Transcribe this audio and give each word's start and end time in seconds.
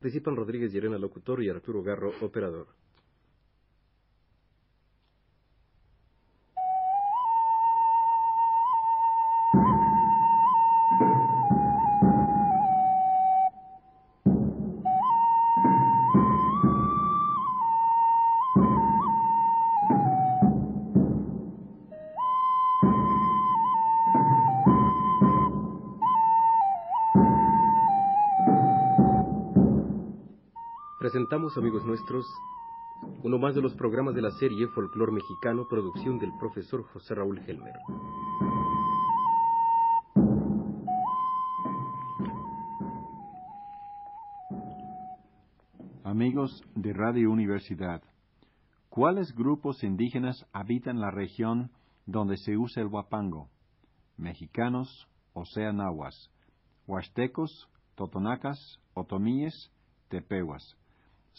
Participan 0.00 0.36
Rodríguez 0.36 0.72
Llerena, 0.72 0.96
locutor, 0.96 1.42
y 1.42 1.48
Arturo 1.48 1.82
Garro, 1.82 2.12
operador. 2.20 2.68
Presentamos, 31.10 31.56
amigos 31.56 31.86
nuestros, 31.86 32.26
uno 33.22 33.38
más 33.38 33.54
de 33.54 33.62
los 33.62 33.72
programas 33.72 34.14
de 34.14 34.20
la 34.20 34.30
serie 34.32 34.68
Folclor 34.68 35.10
Mexicano, 35.10 35.66
producción 35.66 36.18
del 36.18 36.30
profesor 36.38 36.84
José 36.92 37.14
Raúl 37.14 37.38
Helmer. 37.46 37.72
Amigos 46.04 46.62
de 46.74 46.92
Radio 46.92 47.30
Universidad, 47.30 48.02
¿cuáles 48.90 49.34
grupos 49.34 49.82
indígenas 49.82 50.46
habitan 50.52 51.00
la 51.00 51.10
región 51.10 51.70
donde 52.04 52.36
se 52.36 52.58
usa 52.58 52.82
el 52.82 52.88
huapango? 52.88 53.48
Mexicanos, 54.18 55.08
oceanahuas, 55.32 56.30
huastecos, 56.86 57.66
totonacas, 57.94 58.78
otomíes, 58.92 59.72
tepehuas 60.10 60.76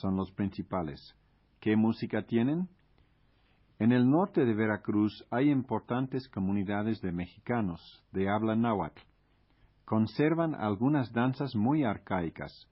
son 0.00 0.16
los 0.16 0.30
principales. 0.32 1.14
¿Qué 1.60 1.76
música 1.76 2.22
tienen? 2.22 2.68
En 3.78 3.92
el 3.92 4.08
norte 4.08 4.44
de 4.44 4.54
Veracruz 4.54 5.26
hay 5.30 5.50
importantes 5.50 6.28
comunidades 6.28 7.00
de 7.02 7.12
mexicanos 7.12 7.80
de 8.12 8.28
habla 8.28 8.56
náhuatl. 8.56 9.00
Conservan 9.84 10.54
algunas 10.54 11.12
danzas 11.12 11.54
muy 11.54 11.84
arcaicas, 11.84 12.68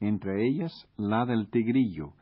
entre 0.00 0.46
ellas 0.46 0.72
la 0.96 1.24
del 1.24 1.48
tigrillo, 1.48 2.12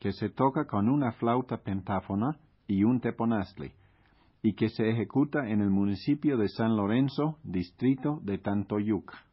que 0.00 0.12
se 0.12 0.30
toca 0.30 0.66
con 0.66 0.88
una 0.88 1.12
flauta 1.12 1.58
pentáfona 1.58 2.38
y 2.66 2.84
un 2.84 3.00
teponazli, 3.00 3.72
y 4.42 4.54
que 4.54 4.68
se 4.70 4.88
ejecuta 4.88 5.48
en 5.48 5.60
el 5.60 5.70
municipio 5.70 6.36
de 6.36 6.48
San 6.48 6.76
Lorenzo, 6.76 7.38
distrito 7.42 8.20
de 8.22 8.38
Tantoyuca. 8.38 9.23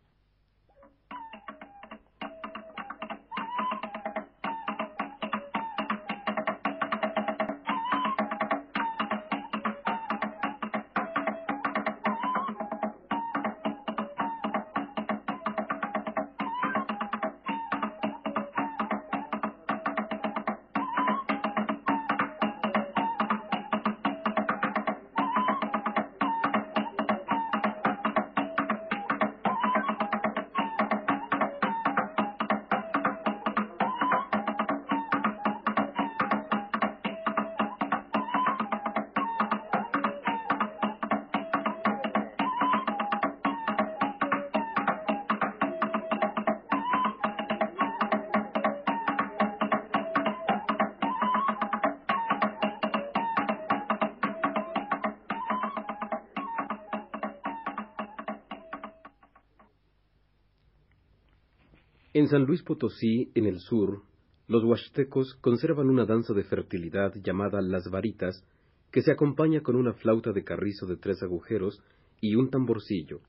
En 62.13 62.27
San 62.27 62.43
Luis 62.43 62.61
Potosí, 62.61 63.31
en 63.35 63.45
el 63.45 63.59
sur, 63.59 64.01
los 64.49 64.65
huastecos 64.65 65.33
conservan 65.39 65.89
una 65.89 66.05
danza 66.05 66.33
de 66.33 66.43
fertilidad 66.43 67.13
llamada 67.23 67.61
las 67.61 67.89
varitas, 67.89 68.45
que 68.91 69.01
se 69.01 69.13
acompaña 69.13 69.61
con 69.61 69.77
una 69.77 69.93
flauta 69.93 70.33
de 70.33 70.43
carrizo 70.43 70.85
de 70.87 70.97
tres 70.97 71.23
agujeros 71.23 71.81
y 72.19 72.35
un 72.35 72.49
tamborcillo, 72.49 73.21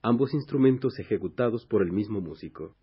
ambos 0.00 0.32
instrumentos 0.32 0.98
ejecutados 0.98 1.66
por 1.66 1.82
el 1.82 1.92
mismo 1.92 2.22
músico. 2.22 2.74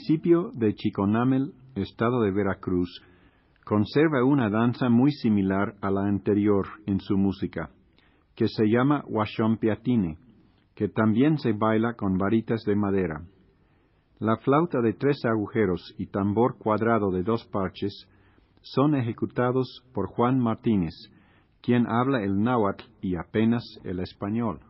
Municipio 0.00 0.50
de 0.54 0.74
Chiconamel, 0.74 1.52
estado 1.74 2.22
de 2.22 2.30
Veracruz, 2.30 3.02
conserva 3.66 4.24
una 4.24 4.48
danza 4.48 4.88
muy 4.88 5.12
similar 5.12 5.74
a 5.82 5.90
la 5.90 6.06
anterior 6.06 6.66
en 6.86 7.00
su 7.00 7.18
música, 7.18 7.68
que 8.34 8.48
se 8.48 8.64
llama 8.64 9.04
Huachompiatine, 9.06 10.16
que 10.74 10.88
también 10.88 11.36
se 11.36 11.52
baila 11.52 11.94
con 11.94 12.16
varitas 12.16 12.62
de 12.62 12.76
madera. 12.76 13.26
La 14.18 14.38
flauta 14.38 14.80
de 14.80 14.94
tres 14.94 15.22
agujeros 15.26 15.94
y 15.98 16.06
tambor 16.06 16.56
cuadrado 16.56 17.10
de 17.10 17.22
dos 17.22 17.44
parches 17.52 18.08
son 18.62 18.94
ejecutados 18.94 19.84
por 19.92 20.06
Juan 20.06 20.38
Martínez, 20.38 20.94
quien 21.60 21.86
habla 21.86 22.22
el 22.22 22.42
náhuatl 22.42 22.84
y 23.02 23.16
apenas 23.16 23.62
el 23.84 24.00
español. 24.00 24.60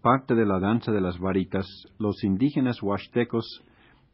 Aparte 0.00 0.34
de 0.34 0.46
la 0.46 0.58
danza 0.58 0.92
de 0.92 1.00
las 1.02 1.18
varitas, 1.18 1.66
los 1.98 2.24
indígenas 2.24 2.82
huastecos 2.82 3.44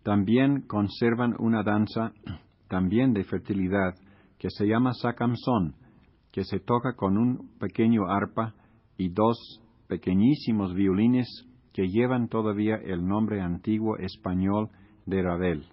también 0.02 0.62
conservan 0.62 1.36
una 1.38 1.62
danza 1.62 2.12
también 2.66 3.12
de 3.12 3.22
fertilidad 3.22 3.94
que 4.36 4.50
se 4.50 4.66
llama 4.66 4.94
sacamzón, 4.94 5.76
que 6.32 6.42
se 6.42 6.58
toca 6.58 6.96
con 6.96 7.16
un 7.16 7.56
pequeño 7.60 8.08
arpa 8.08 8.54
y 8.98 9.10
dos 9.10 9.62
pequeñísimos 9.86 10.74
violines 10.74 11.28
que 11.72 11.86
llevan 11.86 12.26
todavía 12.26 12.78
el 12.84 13.06
nombre 13.06 13.40
antiguo 13.40 13.96
español 13.96 14.70
de 15.06 15.22
Ravel. 15.22 15.66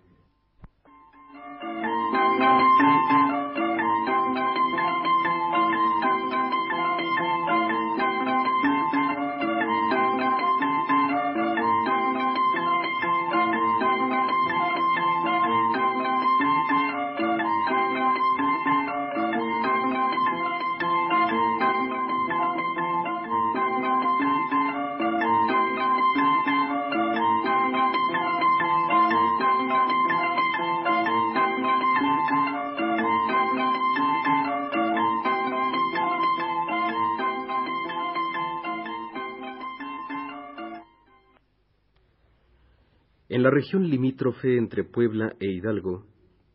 En 43.34 43.42
la 43.42 43.50
región 43.50 43.90
limítrofe 43.90 44.58
entre 44.58 44.84
Puebla 44.84 45.36
e 45.40 45.48
Hidalgo 45.48 46.06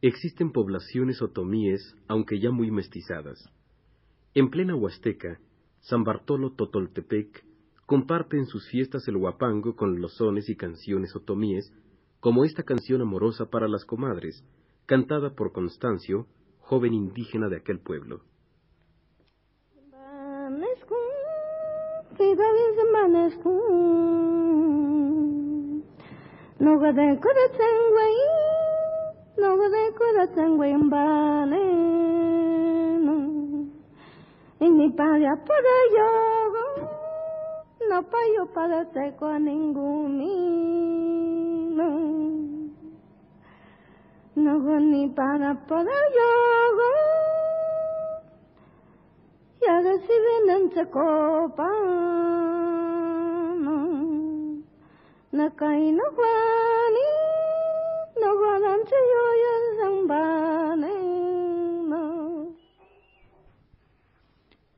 existen 0.00 0.52
poblaciones 0.52 1.20
otomíes, 1.20 1.96
aunque 2.06 2.38
ya 2.38 2.52
muy 2.52 2.70
mestizadas. 2.70 3.50
En 4.32 4.48
plena 4.48 4.76
Huasteca, 4.76 5.40
San 5.80 6.04
Bartolo 6.04 6.52
Totoltepec 6.52 7.44
comparte 7.84 8.36
en 8.36 8.46
sus 8.46 8.68
fiestas 8.68 9.08
el 9.08 9.16
huapango 9.16 9.74
con 9.74 10.00
los 10.00 10.18
sones 10.18 10.48
y 10.48 10.54
canciones 10.54 11.16
otomíes, 11.16 11.72
como 12.20 12.44
esta 12.44 12.62
canción 12.62 13.02
amorosa 13.02 13.50
para 13.50 13.66
las 13.66 13.84
comadres, 13.84 14.44
cantada 14.86 15.34
por 15.34 15.50
Constancio, 15.50 16.28
joven 16.60 16.94
indígena 16.94 17.48
de 17.48 17.56
aquel 17.56 17.80
pueblo. 17.80 18.22
Noga 26.60 26.90
de 26.92 27.16
kura 27.22 27.46
tsangwai, 27.54 28.18
noga 29.38 29.66
de 29.74 29.82
kura 29.98 30.24
tsangwai 30.26 30.74
mbane 30.74 31.62
no. 33.06 33.16
Ini 34.58 34.90
para 34.98 35.36
para 35.46 35.76
yogo, 35.96 36.66
no 37.88 38.02
payo 38.10 38.44
para 38.52 38.84
seco 38.92 39.38
ninguni 39.38 40.34
no. 41.78 41.90
Noga 44.34 44.80
ni 44.80 45.06
para 45.14 45.54
para 45.68 45.98
yogo, 46.18 46.90
yaga 49.62 49.94
si 50.04 50.14
venen 50.24 50.72
se 50.74 50.84
copa 50.90 51.70
no. 51.86 52.47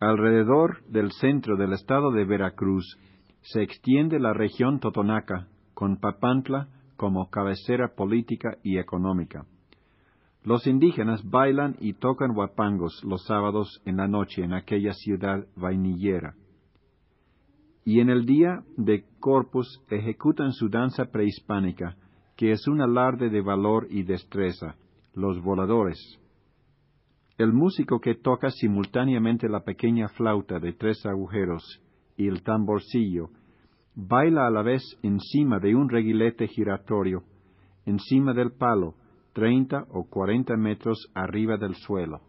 Alrededor 0.00 0.84
del 0.84 1.12
centro 1.12 1.56
del 1.56 1.72
estado 1.72 2.10
de 2.12 2.26
Veracruz 2.26 2.98
se 3.40 3.62
extiende 3.62 4.20
la 4.20 4.34
región 4.34 4.80
Totonaca, 4.80 5.48
con 5.72 5.96
Papantla 5.96 6.68
como 6.98 7.30
cabecera 7.30 7.94
política 7.94 8.58
y 8.62 8.76
económica. 8.76 9.46
Los 10.44 10.66
indígenas 10.66 11.22
bailan 11.24 11.76
y 11.80 11.94
tocan 11.94 12.36
huapangos 12.36 13.02
los 13.02 13.24
sábados 13.24 13.80
en 13.86 13.96
la 13.96 14.08
noche 14.08 14.42
en 14.42 14.52
aquella 14.52 14.92
ciudad 14.92 15.46
vainillera. 15.56 16.34
Y 17.84 18.00
en 18.00 18.10
el 18.10 18.26
día 18.26 18.62
de 18.76 19.04
Corpus 19.18 19.82
ejecutan 19.90 20.52
su 20.52 20.68
danza 20.68 21.06
prehispánica, 21.06 21.96
que 22.36 22.52
es 22.52 22.66
un 22.68 22.80
alarde 22.80 23.30
de 23.30 23.40
valor 23.40 23.86
y 23.90 24.02
destreza, 24.02 24.76
los 25.14 25.42
voladores. 25.42 25.98
El 27.38 27.52
músico 27.52 28.00
que 28.00 28.14
toca 28.14 28.50
simultáneamente 28.50 29.48
la 29.48 29.60
pequeña 29.60 30.08
flauta 30.08 30.58
de 30.58 30.72
tres 30.74 31.04
agujeros 31.06 31.82
y 32.16 32.28
el 32.28 32.42
tamborcillo, 32.42 33.30
baila 33.94 34.46
a 34.46 34.50
la 34.50 34.62
vez 34.62 34.82
encima 35.02 35.58
de 35.58 35.74
un 35.74 35.88
reguilete 35.88 36.48
giratorio, 36.48 37.22
encima 37.86 38.34
del 38.34 38.52
palo, 38.52 38.94
treinta 39.32 39.86
o 39.90 40.04
cuarenta 40.08 40.56
metros 40.56 41.10
arriba 41.14 41.56
del 41.56 41.74
suelo. 41.74 42.20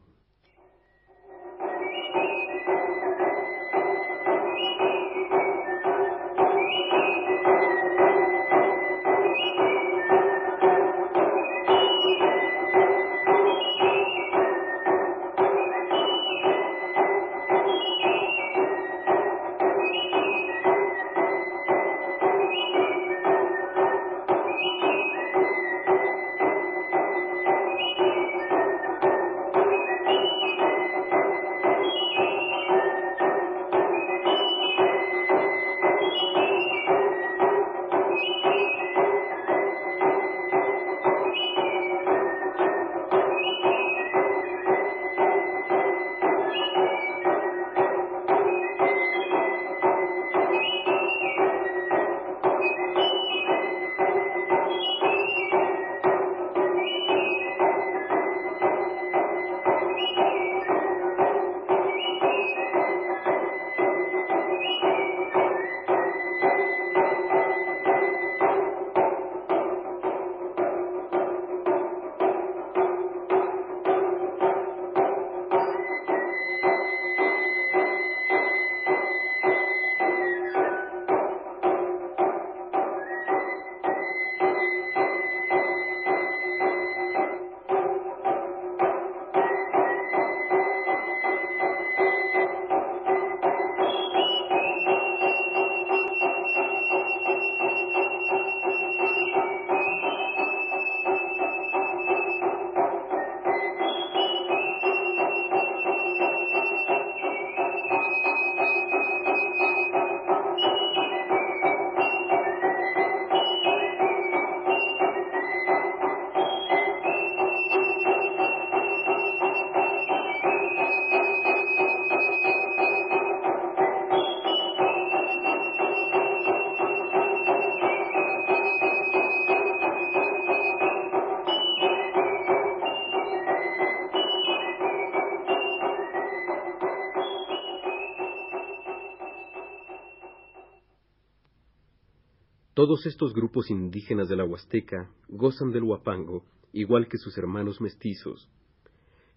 Todos 142.73 143.05
estos 143.05 143.33
grupos 143.33 143.69
indígenas 143.69 144.29
de 144.29 144.37
la 144.37 144.45
Huasteca 144.45 145.09
gozan 145.27 145.71
del 145.71 145.83
huapango 145.83 146.45
igual 146.71 147.09
que 147.09 147.17
sus 147.17 147.37
hermanos 147.37 147.81
mestizos. 147.81 148.49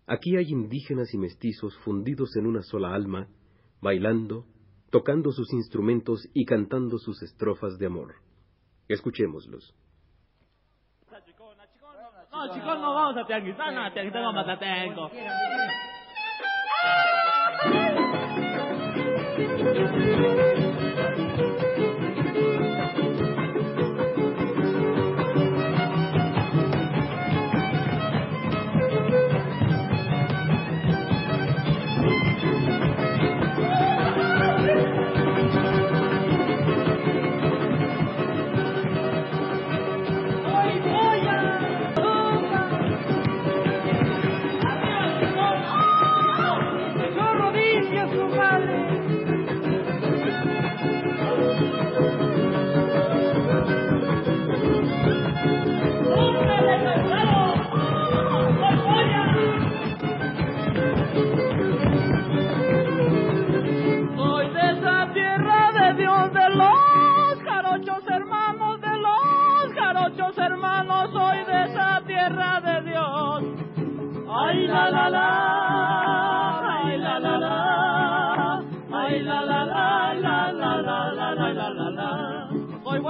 Aquí 0.06 0.36
hay 0.36 0.50
indígenas 0.50 1.12
y 1.14 1.18
mestizos 1.18 1.76
fundidos 1.78 2.36
en 2.36 2.46
una 2.46 2.62
sola 2.62 2.94
alma, 2.94 3.26
bailando, 3.80 4.46
tocando 4.90 5.32
sus 5.32 5.52
instrumentos 5.52 6.28
y 6.32 6.44
cantando 6.44 6.98
sus 6.98 7.20
estrofas 7.24 7.76
de 7.78 7.86
amor. 7.86 8.14
Escuchémoslos. 8.86 9.74
No, 12.30 12.54
chicos, 12.54 12.78
no 12.78 12.94
vamos 12.94 13.16
a 13.16 13.26
tianguisar, 13.26 13.74
no, 13.74 13.92
tianguisar 13.92 14.22
vamos 14.22 14.46
a 14.46 14.58
tengo. 14.58 15.10
Soy 19.74 20.63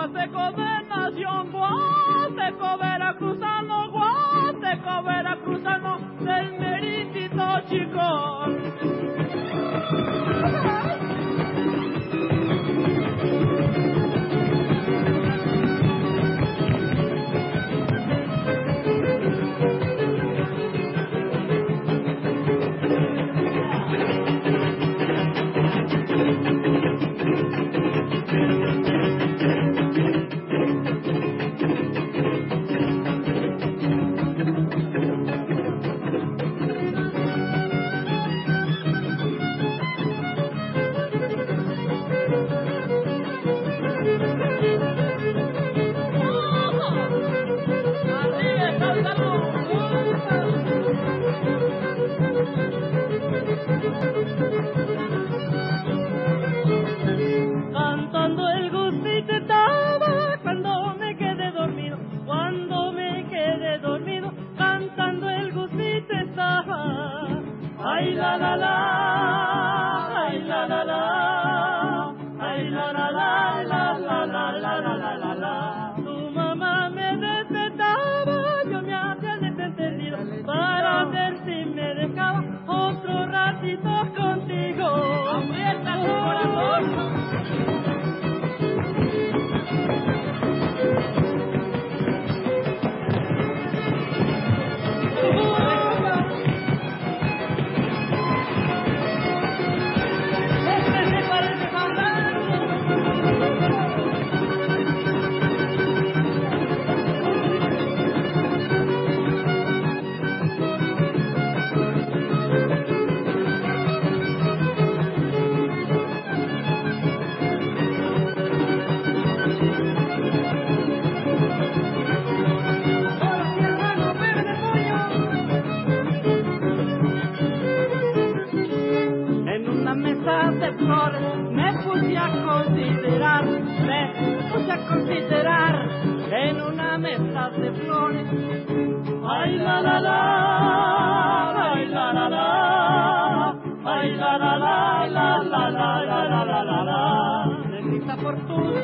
Soy 0.04 0.12
huasteco 0.12 0.52
de 0.52 0.82
nación, 0.86 1.54
huasteco 1.54 2.78
veracruzano, 2.78 3.90
huasteco 3.90 5.02
veracruzano, 5.02 5.98
del 6.20 6.52
meritito 6.60 7.60
chico. 7.70 8.43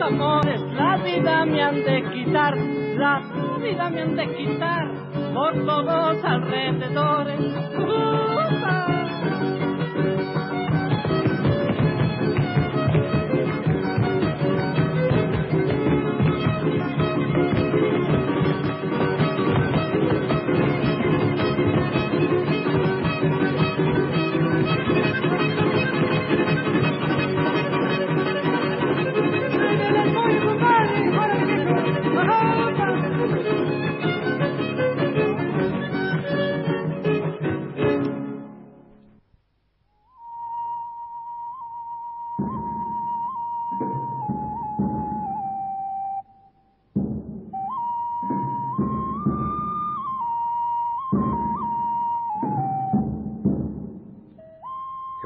Amores, 0.00 0.60
la 0.74 0.96
vida 0.98 1.44
me 1.44 1.62
han 1.62 1.84
de 1.84 2.02
quitar, 2.12 2.56
la 2.56 3.22
vida 3.62 3.90
me 3.90 4.02
han 4.02 4.16
de 4.16 4.36
quitar 4.36 4.88
por 5.34 5.52
todos 5.64 6.24
alrededores. 6.24 7.40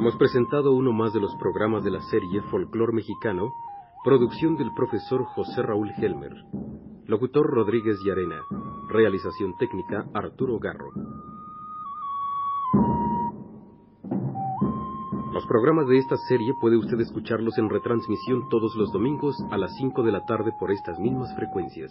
Hemos 0.04 0.16
presentado 0.16 0.74
uno 0.74 0.92
más 0.92 1.14
de 1.14 1.20
los 1.20 1.34
programas 1.36 1.82
de 1.82 1.90
la 1.90 2.02
serie 2.02 2.42
Folclor 2.50 2.92
Mexicano, 2.92 3.54
Producción 4.04 4.54
del 4.54 4.70
profesor 4.74 5.24
José 5.24 5.62
Raúl 5.62 5.92
Helmer. 5.96 6.30
Locutor 7.06 7.46
Rodríguez 7.46 7.96
Llarena. 8.04 8.42
Realización 8.90 9.56
técnica 9.56 10.04
Arturo 10.12 10.58
Garro. 10.58 10.90
Los 15.32 15.46
programas 15.46 15.88
de 15.88 15.96
esta 15.96 16.18
serie 16.28 16.52
puede 16.60 16.76
usted 16.76 17.00
escucharlos 17.00 17.56
en 17.56 17.70
retransmisión 17.70 18.50
todos 18.50 18.76
los 18.76 18.92
domingos 18.92 19.34
a 19.50 19.56
las 19.56 19.74
5 19.78 20.02
de 20.02 20.12
la 20.12 20.26
tarde 20.26 20.52
por 20.60 20.70
estas 20.70 20.98
mismas 20.98 21.34
frecuencias. 21.34 21.90